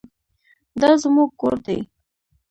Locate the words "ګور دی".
1.39-1.79